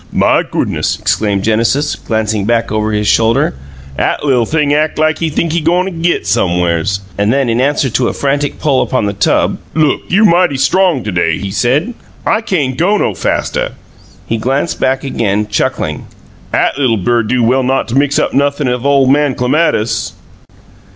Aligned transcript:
"My 0.11 0.41
goo'ness!" 0.41 0.97
exclaimed 0.99 1.43
Genesis, 1.43 1.95
glancing 1.95 2.45
back 2.45 2.71
over 2.71 2.91
his 2.91 3.07
shoulder. 3.07 3.53
"'At 3.99 4.25
li'l' 4.25 4.47
thing 4.47 4.73
ack 4.73 4.97
like 4.97 5.19
he 5.19 5.29
think 5.29 5.51
he 5.53 5.61
go'n 5.61 5.87
a 5.87 5.91
GIT 5.91 6.25
somewheres!" 6.25 7.01
And 7.19 7.31
then, 7.31 7.49
in 7.49 7.61
answer 7.61 7.87
to 7.91 8.07
a 8.07 8.13
frantic 8.13 8.57
pull 8.57 8.81
upon 8.81 9.05
the 9.05 9.13
tub, 9.13 9.59
"Look 9.75 10.01
like 10.01 10.11
you 10.11 10.25
mighty 10.25 10.57
strong 10.57 11.03
t'day," 11.03 11.37
he 11.37 11.51
said. 11.51 11.93
"I 12.25 12.41
cain' 12.41 12.73
go 12.73 12.97
no 12.97 13.13
fastuh!" 13.13 13.73
He 14.25 14.37
glanced 14.37 14.79
back 14.79 15.03
again, 15.03 15.45
chuckling. 15.45 16.07
"'At 16.51 16.79
li'l' 16.79 16.97
bird 16.97 17.27
do 17.27 17.43
well 17.43 17.61
not 17.61 17.93
mix 17.93 18.17
up 18.17 18.33
nothin' 18.33 18.67
'ith 18.67 18.83
ole 18.83 19.05
man 19.05 19.35
Clematis!" 19.35 20.13